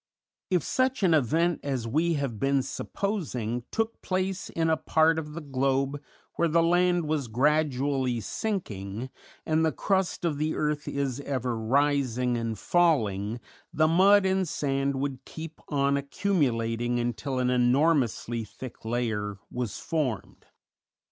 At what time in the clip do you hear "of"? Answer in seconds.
5.19-5.33, 10.25-10.39